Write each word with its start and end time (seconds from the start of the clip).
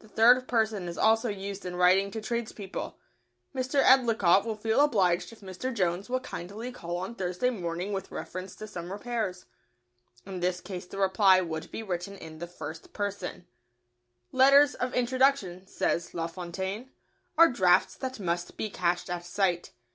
The 0.00 0.10
third 0.10 0.46
person 0.46 0.88
is 0.90 0.98
also 0.98 1.30
used 1.30 1.64
in 1.64 1.74
writing 1.74 2.10
to 2.10 2.20
tradespeople: 2.20 2.98
"Mr. 3.54 3.82
Edlicott 3.82 4.44
will 4.44 4.56
feel 4.58 4.82
obliged 4.82 5.32
if 5.32 5.40
Mr. 5.40 5.72
Jones 5.72 6.10
will 6.10 6.20
kindly 6.20 6.70
call 6.70 6.98
on 6.98 7.14
Thursday 7.14 7.48
morning 7.48 7.94
with 7.94 8.10
reference 8.10 8.54
to 8.56 8.66
some 8.66 8.92
repairs." 8.92 9.46
In 10.26 10.40
this 10.40 10.60
case 10.60 10.84
the 10.84 10.98
reply 10.98 11.40
would 11.40 11.70
be 11.70 11.82
written 11.82 12.18
in 12.18 12.40
the 12.40 12.46
first 12.46 12.92
person. 12.92 13.46
[Sidenote: 13.46 13.46
Letters 14.32 14.74
of 14.74 14.92
introduction.] 14.92 15.48
Letters 15.48 15.64
of 15.64 15.64
introduction, 15.64 15.66
says 16.06 16.12
La 16.12 16.26
Fontaine, 16.26 16.90
"are 17.38 17.48
drafts 17.48 17.94
that 17.94 18.20
must 18.20 18.58
be 18.58 18.68
cashed 18.68 19.08
at 19.08 19.24
sight." 19.24 19.72